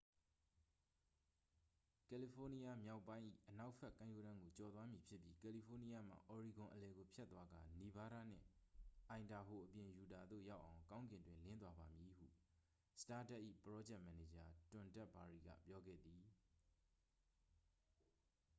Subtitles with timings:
[2.09, 8.45] """ကယ်လီဖိုးနီးယားမြောက်ပိုင်း၏ အနောက်ဘက် ကမ်းရိုးတန်းကို ကျော်သွားမည်ဖြစ်ပြီး ကယ်လီဖိုးနီးယားမှ အော်ရီဂွန်အလယ်ကို ဖြတ်သွားကာ နီဗားဒါးနှင့်
[9.09, 12.27] အိုင်ဒါဟိုအပြင် ယူတာသို့ ရောက်အောင် ကောင်းကင်တွင် လင်းသွားပါမည်" ဟု
[12.99, 16.23] စတားဒတ်၏ ပရောဂျက်မန်နေဂျာ တွမ်ဒက်ဘာရီက ပြောခဲ့သည်။